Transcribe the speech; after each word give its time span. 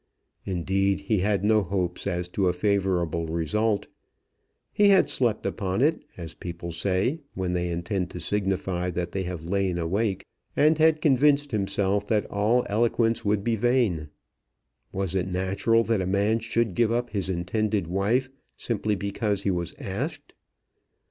Indeed 0.45 1.01
he 1.01 1.19
had 1.19 1.43
no 1.43 1.61
hopes 1.61 2.07
as 2.07 2.27
to 2.29 2.47
a 2.47 2.53
favourable 2.53 3.27
result. 3.27 3.85
He 4.73 4.89
had 4.89 5.11
slept 5.11 5.45
upon 5.45 5.81
it, 5.81 6.03
as 6.17 6.33
people 6.33 6.71
say 6.71 7.19
when 7.35 7.53
they 7.53 7.69
intend 7.69 8.09
to 8.09 8.19
signify 8.19 8.89
that 8.89 9.11
they 9.11 9.21
have 9.25 9.43
lain 9.45 9.77
awake, 9.77 10.25
and 10.55 10.75
had 10.79 11.01
convinced 11.03 11.51
himself 11.51 12.07
that 12.07 12.25
all 12.31 12.65
eloquence 12.67 13.23
would 13.23 13.43
be 13.43 13.55
vain. 13.55 14.09
Was 14.91 15.13
it 15.13 15.27
natural 15.27 15.83
that 15.83 16.01
a 16.01 16.07
man 16.07 16.39
should 16.39 16.73
give 16.73 16.91
up 16.91 17.11
his 17.11 17.29
intended 17.29 17.85
wife, 17.85 18.27
simply 18.57 18.95
because 18.95 19.43
he 19.43 19.51
was 19.51 19.75
asked? 19.79 20.33